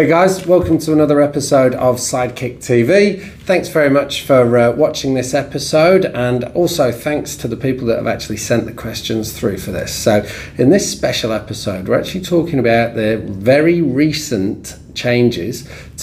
[0.00, 3.22] Hey guys, welcome to another episode of Sidekick TV.
[3.40, 7.98] Thanks very much for uh, watching this episode, and also thanks to the people that
[7.98, 9.94] have actually sent the questions through for this.
[9.94, 10.26] So,
[10.56, 15.54] in this special episode, we're actually talking about the very recent changes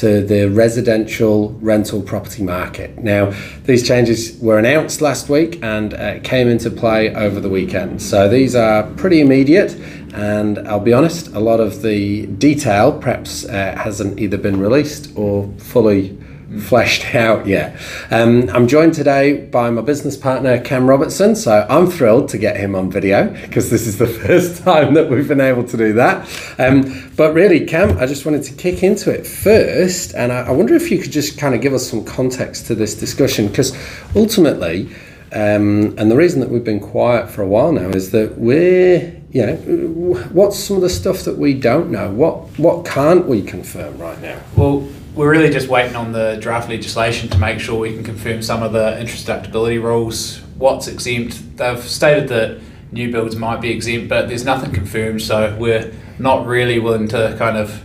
[0.02, 1.38] to the residential
[1.72, 2.90] rental property market.
[2.98, 3.24] Now,
[3.66, 8.02] these changes were announced last week and uh, came into play over the weekend.
[8.02, 9.72] So, these are pretty immediate
[10.14, 15.16] and I'll be honest, a lot of the detail perhaps uh, hasn't either been released
[15.16, 16.18] or fully
[16.60, 17.80] fleshed out yet.
[18.10, 22.58] Um, I'm joined today by my business partner Cam Robertson, so I'm thrilled to get
[22.58, 25.94] him on video because this is the first time that we've been able to do
[25.94, 26.28] that.
[26.58, 30.52] Um, but really, Cam, I just wanted to kick into it first, and I, I
[30.52, 33.78] wonder if you could just kind of give us some context to this discussion because
[34.16, 34.90] ultimately.
[35.34, 39.18] Um, and the reason that we've been quiet for a while now is that we're
[39.32, 39.56] you know,
[40.32, 42.10] what's some of the stuff that we don't know?
[42.10, 44.42] What what can't we confirm right now?
[44.56, 44.88] Well,
[45.18, 48.62] we're really just waiting on the draft legislation to make sure we can confirm some
[48.62, 50.38] of the interest deductibility rules.
[50.58, 51.58] What's exempt?
[51.58, 56.46] They've stated that new builds might be exempt, but there's nothing confirmed, so we're not
[56.46, 57.84] really willing to kind of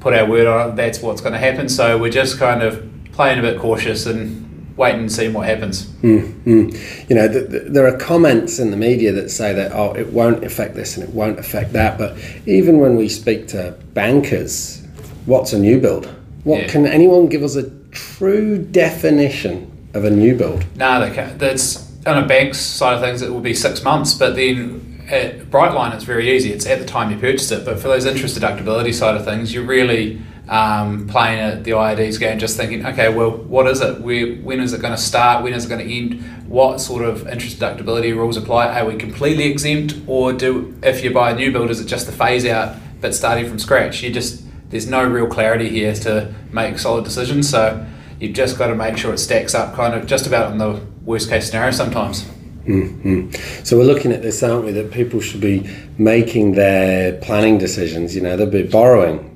[0.00, 0.76] put our word on it.
[0.76, 1.68] That's what's going to happen.
[1.68, 5.84] So we're just kind of playing a bit cautious and waiting and seeing what happens.
[5.84, 6.70] Mm-hmm.
[7.10, 10.10] You know, the, the, there are comments in the media that say that oh, it
[10.14, 11.98] won't affect this and it won't affect that.
[11.98, 14.82] But even when we speak to bankers,
[15.26, 16.16] what's a new build?
[16.44, 16.68] What yeah.
[16.68, 20.64] can anyone give us a true definition of a new build?
[20.76, 21.38] No, they can't.
[21.38, 23.22] That's on a bank's side of things.
[23.22, 26.52] It will be six months, but then at Brightline, it's very easy.
[26.52, 27.64] It's at the time you purchase it.
[27.64, 32.18] But for those interest deductibility side of things, you're really um, playing at the IRD's
[32.18, 34.00] game, just thinking, okay, well, what is it?
[34.00, 35.42] Where, when is it going to start?
[35.42, 36.48] When is it going to end?
[36.48, 38.80] What sort of interest deductibility rules apply?
[38.80, 42.06] Are we completely exempt, or do if you buy a new build, is it just
[42.06, 44.02] the phase out but starting from scratch?
[44.02, 47.48] You just there's no real clarity here to make solid decisions.
[47.48, 47.86] So
[48.18, 50.80] you've just got to make sure it stacks up, kind of just about in the
[51.04, 52.24] worst case scenario sometimes.
[52.64, 53.64] Mm-hmm.
[53.64, 54.72] So we're looking at this, aren't we?
[54.72, 58.14] That people should be making their planning decisions.
[58.14, 59.26] You know, they'll be borrowing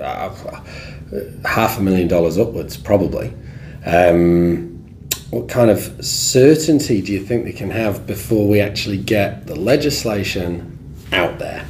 [0.00, 0.34] uh,
[1.44, 3.32] half a million dollars upwards, probably.
[3.86, 4.70] Um,
[5.30, 9.56] what kind of certainty do you think they can have before we actually get the
[9.56, 11.64] legislation out there?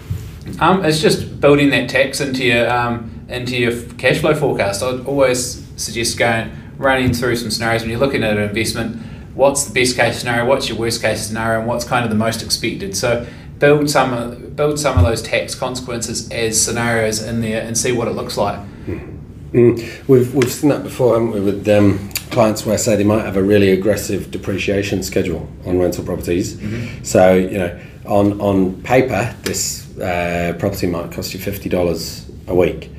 [0.61, 4.83] Um, it's just building that tax into your um, into your cash flow forecast.
[4.83, 8.97] I'd always suggest going running through some scenarios when you're looking at an investment.
[9.35, 10.47] What's the best case scenario?
[10.47, 11.59] What's your worst case scenario?
[11.59, 12.97] And what's kind of the most expected?
[12.97, 13.27] So
[13.59, 18.09] build some build some of those tax consequences as scenarios in there and see what
[18.09, 18.59] it looks like.
[18.87, 20.09] Mm.
[20.09, 23.25] We've we've seen that before, haven't we, with um, clients where I say they might
[23.27, 26.55] have a really aggressive depreciation schedule on rental properties.
[26.55, 27.05] Mm-hmm.
[27.05, 32.55] So you know, on on paper, this uh, property might cost you fifty dollars a
[32.55, 32.91] week.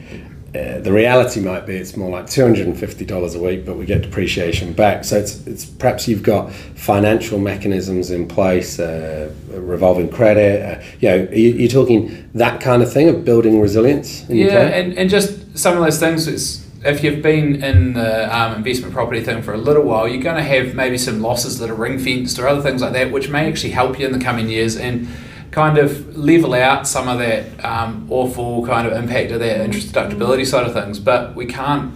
[0.55, 4.71] Uh, the reality might be it's more like $250 a week, but we get depreciation
[4.71, 5.03] back.
[5.03, 10.61] So it's, it's perhaps you've got financial mechanisms in place, uh, revolving credit.
[10.61, 14.23] Uh, you know, you, are talking that kind of thing of building resilience.
[14.29, 16.25] yeah, and, and just some of those things.
[16.25, 20.21] It's, if you've been in the um, investment property thing for a little while, you're
[20.21, 23.11] going to have maybe some losses that are ring fenced or other things like that,
[23.11, 24.77] which may actually help you in the coming years.
[24.77, 25.07] And
[25.55, 29.87] kind of level out some of that um, awful kind of impact of that interest
[29.93, 30.99] deductibility side of things.
[30.99, 31.93] But we can't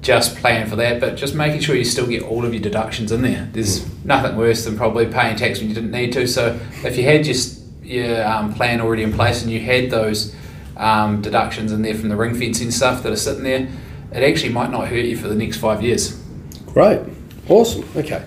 [0.00, 3.10] just plan for that, but just making sure you still get all of your deductions
[3.10, 3.48] in there.
[3.52, 6.28] There's nothing worse than probably paying tax when you didn't need to.
[6.28, 10.34] So if you had just your um, plan already in place and you had those
[10.76, 13.68] um, deductions in there from the ring fencing stuff that are sitting there,
[14.14, 16.20] it actually might not hurt you for the next five years.
[16.66, 17.00] Great.
[17.48, 17.84] Awesome.
[17.96, 18.24] Okay.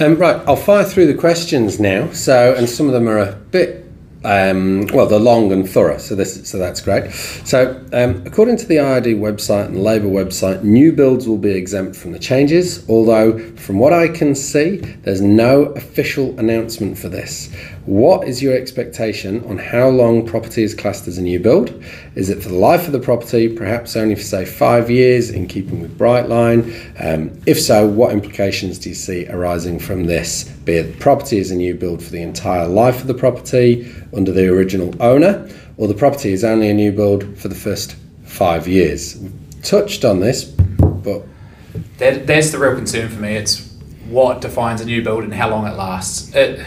[0.00, 0.40] Um, right.
[0.46, 2.10] I'll fire through the questions now.
[2.12, 3.82] So, and some of them are a bit
[4.24, 7.10] um, well, they're long and thorough, so this so that's great.
[7.12, 11.50] So, um, according to the IRD website and the Labour website, new builds will be
[11.50, 12.88] exempt from the changes.
[12.88, 17.52] Although, from what I can see, there's no official announcement for this.
[17.86, 21.82] What is your expectation on how long property is classed as a new build?
[22.14, 25.48] Is it for the life of the property, perhaps only for say five years, in
[25.48, 26.62] keeping with Brightline?
[27.04, 30.44] Um, if so, what implications do you see arising from this?
[30.44, 34.30] Be it property is a new build for the entire life of the property under
[34.30, 38.68] the original owner, or the property is only a new build for the first five
[38.68, 39.16] years.
[39.16, 41.24] We've touched on this, but
[41.98, 43.34] that, that's the real concern for me.
[43.34, 43.72] It's
[44.08, 46.32] what defines a new build and how long it lasts.
[46.32, 46.64] It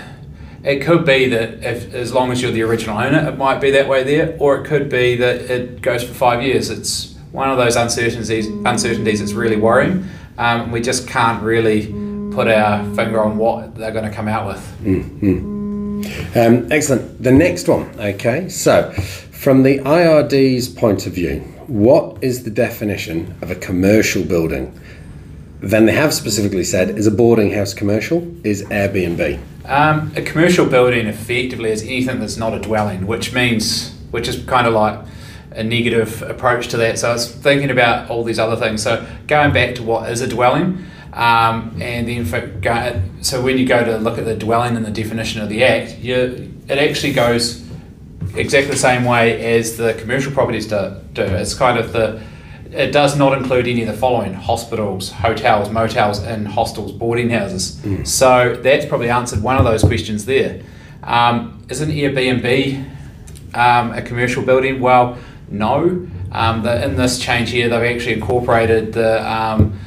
[0.65, 3.69] it could be that if as long as you're the original owner, it might be
[3.71, 6.71] that way there, or it could be that it goes for five years.
[6.71, 8.47] It's one of those uncertainties.
[8.47, 10.07] Uncertainties that's really worrying.
[10.39, 11.87] Um, we just can't really
[12.33, 14.77] put our finger on what they're going to come out with.
[14.81, 16.37] Mm-hmm.
[16.37, 17.21] Um, excellent.
[17.21, 17.83] The next one.
[17.99, 24.23] Okay, so from the IRD's point of view, what is the definition of a commercial
[24.23, 24.77] building?
[25.61, 28.35] Then they have specifically said, is a boarding house commercial?
[28.45, 29.39] Is Airbnb?
[29.67, 34.43] Um, a commercial building effectively is anything that's not a dwelling, which means, which is
[34.45, 34.99] kind of like
[35.51, 36.99] a negative approach to that.
[36.99, 38.83] So I was thinking about all these other things.
[38.83, 42.51] So going back to what is a dwelling, um, and then for,
[43.21, 45.97] so when you go to look at the dwelling and the definition of the Act,
[45.99, 47.63] you, it actually goes
[48.35, 50.95] exactly the same way as the commercial properties do.
[51.13, 51.23] do.
[51.23, 52.21] It's kind of the
[52.75, 57.75] it does not include any of the following hospitals, hotels, motels, and hostels, boarding houses.
[57.77, 58.05] Mm.
[58.05, 60.61] So that's probably answered one of those questions there.
[61.03, 62.95] Um, is an Airbnb
[63.55, 64.81] um, a commercial building?
[64.81, 65.17] Well,
[65.49, 66.07] no.
[66.31, 69.79] Um, the, in this change here, they've actually incorporated the um,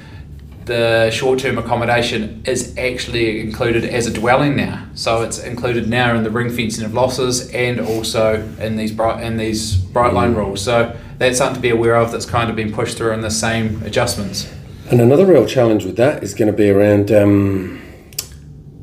[0.65, 4.87] the short-term accommodation is actually included as a dwelling now.
[4.95, 9.25] So it's included now in the ring fencing of losses and also in these bright
[9.25, 10.39] in these bright line mm.
[10.39, 10.63] rules.
[10.63, 12.13] So that's something to be aware of.
[12.13, 14.53] That's kind of been pushed through in the same adjustments.
[14.91, 17.13] And another real challenge with that is going to be around.
[17.13, 17.83] Um,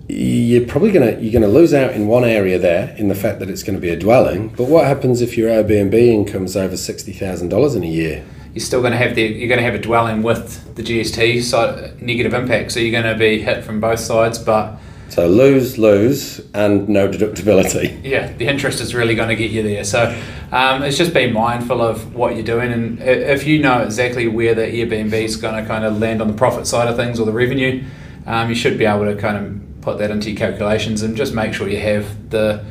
[0.07, 3.15] you're probably going to you're going to lose out in one area there in the
[3.15, 4.49] fact that it's going to be a dwelling.
[4.49, 8.23] But what happens if your Airbnb income's over sixty thousand dollars in a year?
[8.55, 11.43] you're still going to have the you're going to have a dwelling with the GST
[11.43, 12.71] side negative impact.
[12.71, 14.77] So you're going to be hit from both sides, but
[15.09, 18.01] so lose lose and no deductibility.
[18.01, 19.83] Yeah, the interest is really going to get you there.
[19.83, 20.17] So
[20.51, 24.55] um, it's just being mindful of what you're doing, and if you know exactly where
[24.55, 27.25] the Airbnb is going to kind of land on the profit side of things or
[27.25, 27.83] the revenue,
[28.25, 31.33] um, you should be able to kind of put that into your calculations and just
[31.33, 32.63] make sure you have the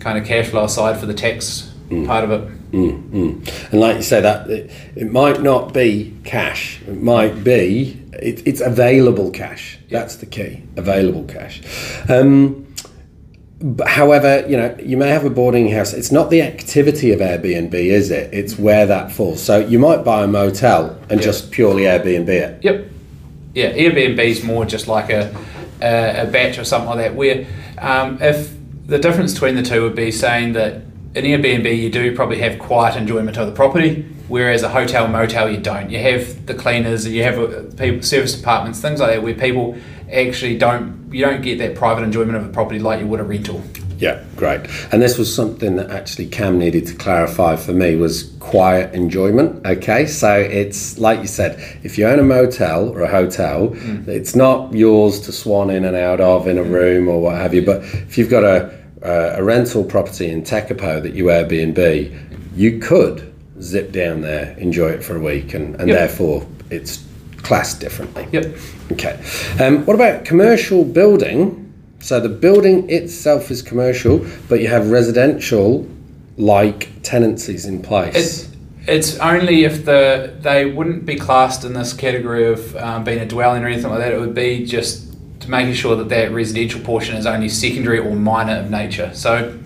[0.00, 2.06] kind of cash flow side for the tax mm.
[2.06, 2.72] part of it.
[2.72, 3.70] Mm, mm.
[3.70, 6.80] And like you say, that it, it, might not be cash.
[6.82, 9.78] It might be it, it's available cash.
[9.88, 10.64] That's the key.
[10.76, 11.62] Available cash.
[12.08, 12.66] Um,
[13.86, 15.92] however, you know, you may have a boarding house.
[15.92, 18.32] It's not the activity of Airbnb, is it?
[18.32, 19.42] It's where that falls.
[19.42, 22.64] So you might buy a motel and just purely Airbnb it.
[22.64, 22.90] Yep.
[23.54, 25.34] Yeah, Airbnb is more just like a,
[25.80, 27.14] a, a bach or something like that.
[27.14, 27.46] Where
[27.78, 28.54] um, if
[28.86, 30.82] the difference between the two would be saying that
[31.14, 35.50] in Airbnb, you do probably have quiet enjoyment of the property, whereas a hotel motel
[35.50, 35.90] you don't.
[35.90, 39.76] You have the cleaners, you have uh, people, service departments, things like that, where people
[40.12, 43.24] actually don't you don't get that private enjoyment of the property like you would a
[43.24, 43.62] rental.
[43.98, 44.60] Yeah, great.
[44.92, 49.64] And this was something that actually Cam needed to clarify for me was quiet enjoyment.
[49.66, 54.06] Okay, so it's like you said, if you own a motel or a hotel, mm.
[54.06, 56.70] it's not yours to swan in and out of in a mm.
[56.70, 57.64] room or what have you.
[57.64, 62.78] But if you've got a uh, a rental property in Tekapo that you Airbnb, you
[62.80, 65.98] could zip down there, enjoy it for a week, and, and yep.
[65.98, 67.04] therefore it's
[67.38, 68.26] classed differently.
[68.32, 68.56] Yep.
[68.92, 69.22] Okay.
[69.60, 71.62] Um, what about commercial building?
[72.00, 75.88] So the building itself is commercial, but you have residential
[76.36, 78.14] like tenancies in place.
[78.14, 78.56] It's,
[78.86, 83.26] it's only if the they wouldn't be classed in this category of um, being a
[83.26, 84.12] dwelling or anything like that.
[84.12, 88.14] It would be just to making sure that that residential portion is only secondary or
[88.14, 89.10] minor of nature.
[89.14, 89.58] So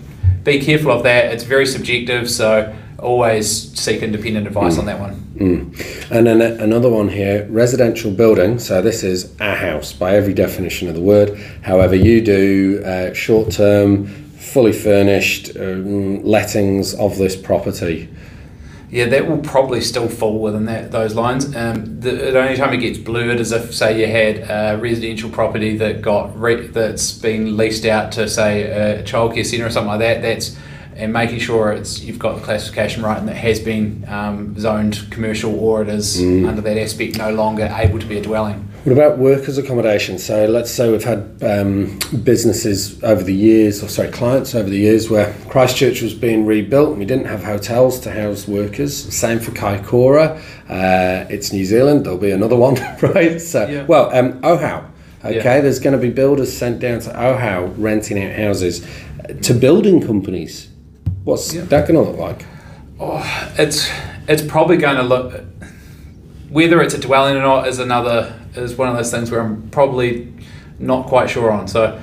[0.44, 1.32] be careful of that.
[1.32, 4.80] It's very subjective, so always seek independent advice mm.
[4.80, 5.16] on that one.
[5.36, 6.10] Mm.
[6.10, 8.58] And then another one here residential building.
[8.58, 11.38] So this is a house by every definition of the word.
[11.62, 18.08] However, you do uh, short term, fully furnished um, lettings of this property.
[18.90, 21.54] Yeah, that will probably still fall within that those lines.
[21.54, 25.30] Um, the, the, only time it gets blurred is if, say, you had a residential
[25.30, 29.90] property that got re- that's been leased out to, say, a childcare centre or something
[29.90, 30.22] like that.
[30.22, 30.56] That's
[31.00, 35.10] and making sure it's you've got the classification right and that has been um, zoned
[35.10, 36.46] commercial or it is mm.
[36.46, 38.66] under that aspect no longer able to be a dwelling.
[38.84, 40.18] What about workers' accommodation?
[40.18, 44.78] So let's say we've had um, businesses over the years, or sorry, clients over the
[44.78, 48.96] years where Christchurch was being rebuilt and we didn't have hotels to house workers.
[49.14, 50.38] Same for Kaikoura.
[50.66, 53.38] Uh, it's New Zealand, there'll be another one, right?
[53.38, 53.84] So, yeah.
[53.84, 54.90] well, um, Ohau.
[55.22, 55.60] Okay, yeah.
[55.60, 58.86] there's going to be builders sent down to Ohau renting out houses
[59.42, 60.68] to building companies.
[61.24, 61.62] What's yeah.
[61.62, 62.46] that going to look like?
[62.98, 63.90] Oh, it's
[64.28, 65.44] it's probably going to look
[66.50, 69.70] whether it's a dwelling or not is another is one of those things where I'm
[69.70, 70.32] probably
[70.78, 71.68] not quite sure on.
[71.68, 72.00] So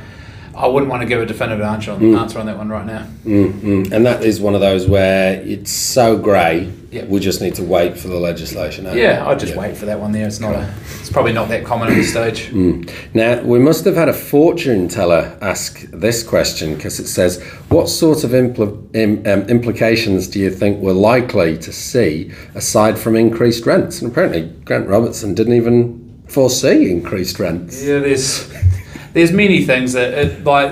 [0.57, 2.19] I wouldn't want to give a definitive answer on, mm.
[2.19, 3.05] answer on that one right now.
[3.25, 3.93] Mm-hmm.
[3.93, 6.73] And that is one of those where it's so grey.
[6.89, 7.09] Yep.
[7.09, 8.85] We just need to wait for the legislation.
[8.85, 10.25] Yeah, I'd just wait for that one there.
[10.25, 12.47] It's not a, it's probably not that common at this stage.
[12.47, 12.89] Mm.
[13.13, 17.89] Now we must have had a fortune teller ask this question because it says, "What
[17.89, 23.15] sort of impl- Im, um, implications do you think we're likely to see aside from
[23.15, 27.83] increased rents?" And apparently, Grant Robertson didn't even foresee increased rents.
[27.83, 28.49] Yeah, there's
[29.17, 30.71] there's many things that it, like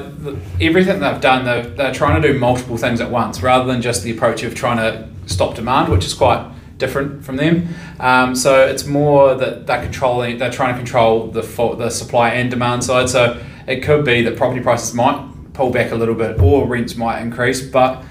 [0.61, 1.45] everything they've done.
[1.45, 4.53] They're, they're trying to do multiple things at once rather than just the approach of
[4.53, 7.69] trying to stop demand, which is quite different from them.
[7.99, 11.41] Um, so it's more that they're controlling, they're trying to control the
[11.77, 13.09] the supply and demand side.
[13.09, 16.95] So it could be that property prices might pull back a little bit or rents
[16.95, 18.03] might increase, but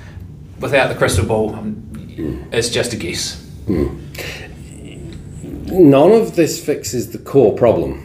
[0.59, 3.41] without the crystal ball, um, it's just a guess.
[3.67, 4.01] Mm.
[5.71, 8.04] None of this fixes the core problem.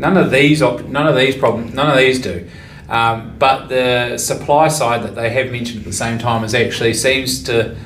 [0.00, 2.48] None of these op- none of these problems none of these do.
[2.88, 6.94] Um, but the supply side that they have mentioned at the same time is actually
[6.94, 7.76] seems to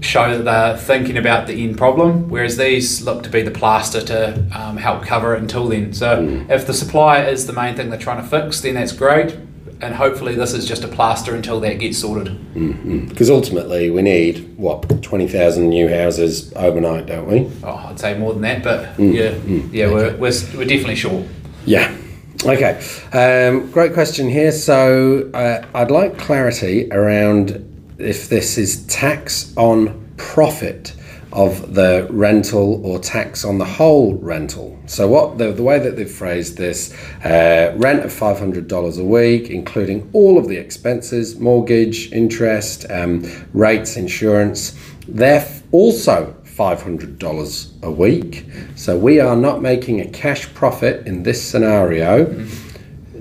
[0.00, 4.02] show that they're thinking about the end problem, whereas these look to be the plaster
[4.02, 5.92] to um, help cover it until then.
[5.92, 6.50] So mm.
[6.50, 9.36] if the supply is the main thing they're trying to fix, then that's great.
[9.82, 12.26] And hopefully, this is just a plaster until that gets sorted.
[12.54, 13.32] Because mm-hmm.
[13.32, 17.50] ultimately, we need what twenty thousand new houses overnight, don't we?
[17.64, 19.12] Oh, I'd say more than that, but mm.
[19.12, 19.72] yeah, mm.
[19.72, 19.94] yeah, okay.
[19.94, 21.26] we're, we're, we're definitely short.
[21.64, 21.94] Yeah,
[22.44, 24.50] Okay, um, great question here.
[24.50, 30.92] So uh, I'd like clarity around if this is tax on profit
[31.32, 34.78] of the rental or tax on the whole rental.
[34.86, 36.92] So what the, the way that they've phrased this,
[37.24, 43.96] uh, rent of $500 a week, including all of the expenses, mortgage, interest, um, rates,
[43.96, 44.76] insurance,
[45.08, 48.46] they're also $500 a week.
[48.76, 52.26] So we are not making a cash profit in this scenario.
[52.26, 52.61] Mm-hmm.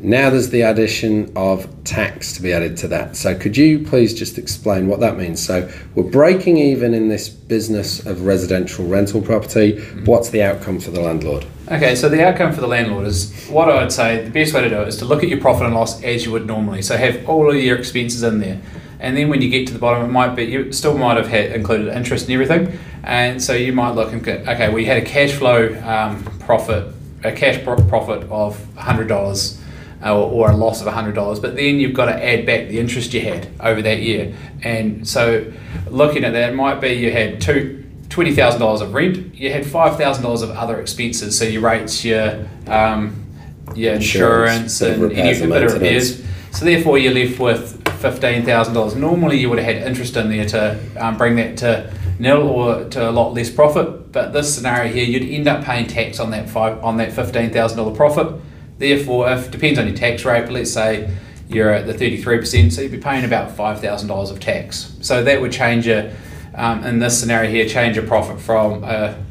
[0.04, 3.16] Now there's the addition of tax to be added to that.
[3.16, 5.46] So could you please just explain what that means?
[5.46, 9.80] So we're breaking even in this business of residential rental property.
[10.06, 11.46] What's the outcome for the landlord?
[11.68, 14.62] Okay, so the outcome for the landlord is what I would say the best way
[14.62, 16.82] to do it is to look at your profit and loss as you would normally.
[16.82, 18.60] So have all of your expenses in there.
[19.00, 21.28] And then when you get to the bottom, it might be you still might have
[21.28, 22.80] had included interest and everything.
[23.04, 26.92] And so you might look and go, okay, we had a cash flow um, profit,
[27.24, 29.61] a cash profit of hundred dollars
[30.04, 33.14] or, or a loss of $100, but then you've got to add back the interest
[33.14, 34.36] you had over that year.
[34.64, 35.52] And so
[35.90, 37.78] looking at that, it might be you had two.
[38.10, 43.26] $20,000 of rent, you had $5,000 of other expenses, so your rates, your, um,
[43.74, 46.22] your insurance, insurance and any bit of repairs.
[46.52, 48.98] So therefore, you're left with $15,000.
[48.98, 52.84] Normally, you would have had interest in there to um, bring that to nil or
[52.90, 54.12] to a lot less profit.
[54.12, 57.96] But this scenario here, you'd end up paying tax on that five on that $15,000
[57.96, 58.42] profit
[58.82, 61.16] Therefore, if depends on your tax rate, but let's say
[61.48, 64.96] you're at the 33%, so you'd be paying about $5,000 of tax.
[65.02, 66.10] So that would change your,
[66.56, 69.24] um, in this scenario here, change your profit from a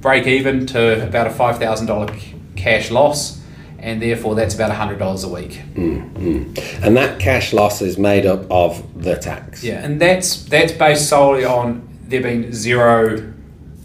[0.00, 3.42] break even to about a $5,000 cash loss,
[3.78, 5.60] and therefore that's about $100 a week.
[5.74, 6.82] Mm-hmm.
[6.82, 9.62] And that cash loss is made up of the tax.
[9.62, 13.30] Yeah, and that's that's based solely on there being zero,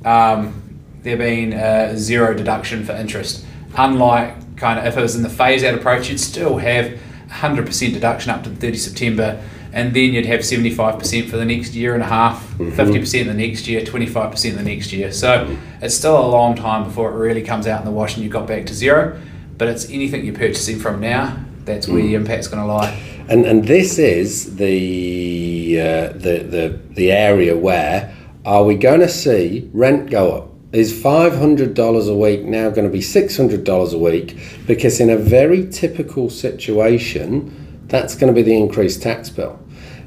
[0.05, 5.23] um, there being a zero deduction for interest, unlike kind of if it was in
[5.23, 9.43] the phase out approach, you'd still have 100% deduction up to the 30 September,
[9.73, 12.69] and then you'd have 75% for the next year and a half, mm-hmm.
[12.69, 15.11] 50% the next year, 25% the next year.
[15.11, 15.83] So mm-hmm.
[15.83, 18.33] it's still a long time before it really comes out in the wash and you've
[18.33, 19.19] got back to zero.
[19.57, 22.07] But it's anything you're purchasing from now, that's where mm.
[22.07, 22.89] the impact's going to lie.
[23.27, 29.09] And and this is the uh, the the the area where are we going to
[29.09, 30.54] see rent go up?
[30.71, 35.67] Is $500 a week now going to be $600 a week because in a very
[35.69, 39.59] typical situation that's going to be the increased tax bill.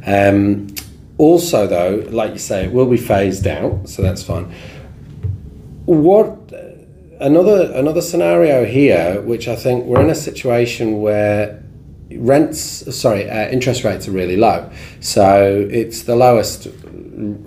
[0.05, 0.75] Um,
[1.17, 4.53] also though like you say it will be phased out so that's fine.
[5.87, 6.39] What
[7.21, 11.63] another another scenario here which i think we're in a situation where
[12.13, 12.61] rents
[12.97, 16.69] sorry uh, interest rates are really low so it's the lowest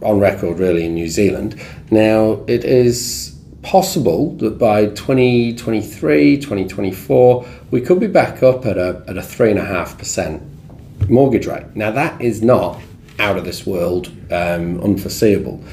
[0.02, 1.60] on record really in New Zealand.
[1.90, 9.04] Now, it is possible that by 2023, 2024, we could be back up at a,
[9.08, 11.76] at a 3.5% mortgage rate.
[11.76, 12.82] Now, that is not
[13.20, 15.64] out of this world, um, unforeseeable.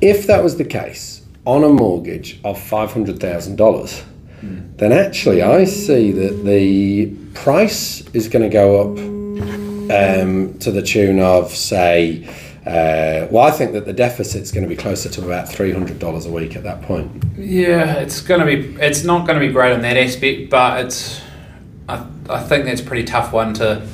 [0.00, 4.04] If that was the case on a mortgage of $500,000,
[4.42, 8.98] then actually I see that the price is going to go up
[9.90, 12.26] um, to the tune of, say,
[12.66, 15.98] uh, well, I think that the deficit's going to be closer to about three hundred
[15.98, 17.10] dollars a week at that point.
[17.36, 18.80] Yeah, it's going to be.
[18.80, 21.20] It's not going to be great in that aspect, but it's.
[21.88, 23.84] I, I think that's a pretty tough one to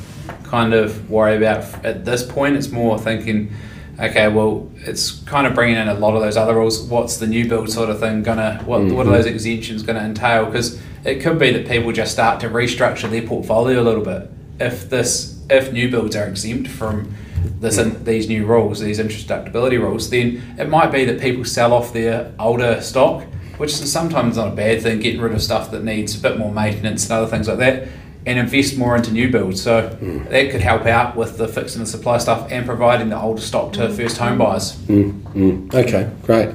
[0.44, 2.56] kind of worry about at this point.
[2.56, 3.54] It's more thinking,
[3.98, 6.82] okay, well, it's kind of bringing in a lot of those other rules.
[6.82, 8.62] What's the new build sort of thing gonna?
[8.64, 8.96] What mm-hmm.
[8.96, 10.46] what are those exemptions to entail?
[10.46, 14.30] Because it could be that people just start to restructure their portfolio a little bit
[14.60, 17.14] if this if new builds are exempt from
[17.60, 21.44] this in, these new rules, these interest deductibility rules, then it might be that people
[21.44, 23.24] sell off their older stock,
[23.56, 26.38] which is sometimes not a bad thing, getting rid of stuff that needs a bit
[26.38, 27.88] more maintenance and other things like that.
[28.26, 29.62] And invest more into new builds.
[29.62, 29.88] So
[30.30, 33.72] that could help out with the fixing the supply stuff and providing the older stock
[33.75, 34.76] to first home buyers.
[34.87, 36.48] Mm, okay, great.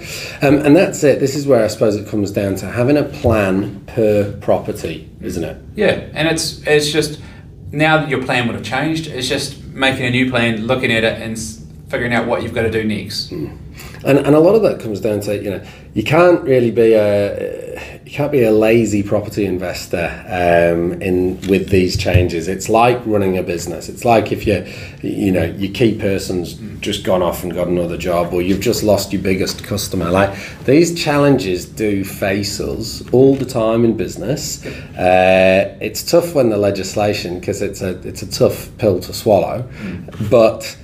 [0.43, 1.19] Um, and that's it.
[1.19, 5.43] This is where I suppose it comes down to having a plan per property, isn't
[5.43, 5.57] it?
[5.75, 7.19] Yeah, and it's it's just
[7.71, 11.03] now that your plan would have changed, it's just making a new plan, looking at
[11.03, 11.39] it, and
[11.89, 13.31] figuring out what you've got to do next.
[14.05, 16.93] And, and a lot of that comes down to you know you can't really be
[16.93, 22.47] a you can't be a lazy property investor um, in with these changes.
[22.47, 23.87] It's like running a business.
[23.89, 24.65] It's like if you
[25.01, 28.83] you know your key person's just gone off and got another job, or you've just
[28.83, 30.09] lost your biggest customer.
[30.09, 34.65] Like these challenges do face us all the time in business.
[34.65, 39.69] Uh, it's tough when the legislation because it's a it's a tough pill to swallow,
[40.29, 40.77] but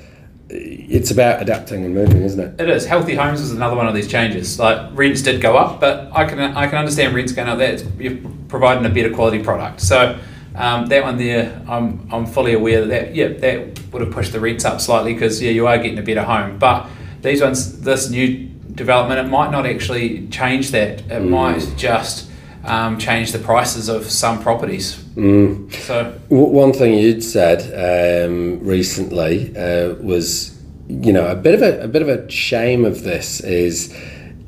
[0.50, 2.62] it's about adapting and moving, isn't it?
[2.62, 2.86] It is.
[2.86, 4.58] Healthy homes is another one of these changes.
[4.58, 7.60] Like rents did go up, but I can I can understand rents going up.
[7.60, 9.82] There, you're providing a better quality product.
[9.82, 10.20] So
[10.56, 14.39] um, that one there, I'm I'm fully aware that, yeah that would have pushed the
[14.39, 16.58] rents up slightly because yeah you are getting a better home.
[16.58, 16.88] But
[17.22, 21.01] these ones, this new development, it might not actually change that.
[21.12, 22.28] It might just
[22.69, 24.95] um, change the prices of some properties.
[25.15, 25.73] Mm.
[25.73, 30.57] So W- One thing you'd said um, recently uh, was,
[30.88, 33.93] you know, a bit of a, a bit of a shame of this is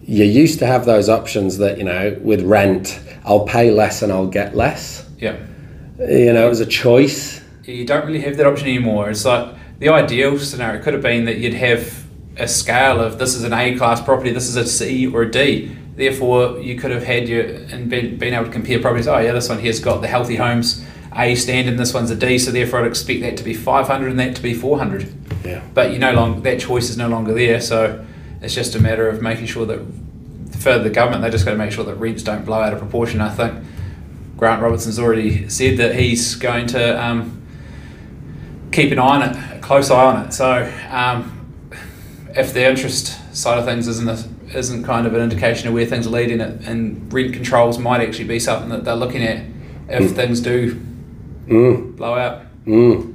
[0.03, 4.11] you used to have those options that you know with rent I'll pay less and
[4.11, 5.05] I'll get less.
[5.19, 5.35] yeah.
[5.99, 7.41] You know, it was a choice.
[7.63, 9.11] you don't really have that option anymore.
[9.11, 12.03] It's like the ideal scenario could have been that you'd have
[12.37, 15.31] a scale of this is an A class property, this is a C or a
[15.31, 15.77] D.
[15.95, 19.07] Therefore, you could have had your and been, been able to compare properties.
[19.07, 20.83] Oh yeah, this one here's got the healthy homes
[21.15, 22.37] A standard, and this one's a D.
[22.37, 25.13] So therefore, I'd expect that to be 500 and that to be 400.
[25.43, 25.63] Yeah.
[25.73, 27.59] But you no longer that choice is no longer there.
[27.59, 28.05] So
[28.41, 29.79] it's just a matter of making sure that
[30.59, 32.79] for the government, they just got to make sure that rents don't blow out of
[32.79, 33.19] proportion.
[33.19, 33.63] I think
[34.37, 37.41] Grant Robertson's already said that he's going to um,
[38.71, 40.33] keep an eye on it, a close eye on it.
[40.33, 41.37] So um,
[42.35, 44.23] if the interest side of things isn't a,
[44.55, 48.01] isn't kind of an indication of where things are leading, it, and rent controls might
[48.01, 49.43] actually be something that they're looking at
[49.89, 50.79] if things do
[51.47, 51.97] Mm.
[51.97, 52.43] blow out.
[52.65, 53.13] Mm.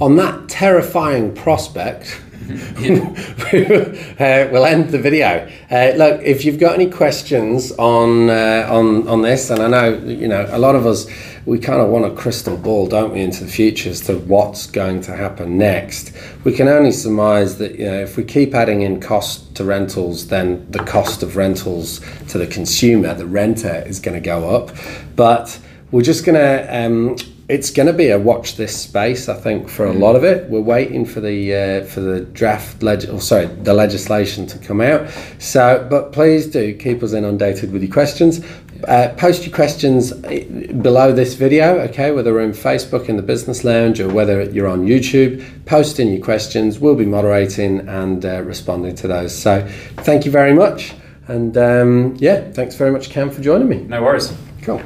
[0.00, 5.50] On that terrifying prospect, uh, we'll end the video.
[5.70, 9.96] Uh, look, if you've got any questions on uh, on on this, and I know
[10.04, 11.06] you know a lot of us,
[11.46, 14.66] we kind of want a crystal ball, don't we, into the future as to what's
[14.66, 16.12] going to happen next.
[16.44, 20.28] We can only surmise that you know if we keep adding in cost to rentals,
[20.28, 24.76] then the cost of rentals to the consumer, the renter, is going to go up.
[25.16, 25.58] But
[25.90, 26.84] we're just going to.
[26.84, 27.16] Um,
[27.48, 30.48] it's going to be a watch this space, I think, for a lot of it.
[30.48, 34.80] We're waiting for the uh, for the draft leg- or sorry, the legislation to come
[34.80, 35.10] out.
[35.38, 38.44] So, but please do keep us inundated with your questions.
[38.88, 42.10] Uh, post your questions uh, below this video, okay?
[42.12, 46.08] Whether we're in Facebook in the Business Lounge or whether you're on YouTube, post in
[46.08, 46.78] your questions.
[46.78, 49.36] We'll be moderating and uh, responding to those.
[49.36, 49.66] So,
[49.98, 50.94] thank you very much,
[51.28, 53.80] and um, yeah, thanks very much, Cam, for joining me.
[53.80, 54.32] No worries.
[54.62, 54.82] Cool.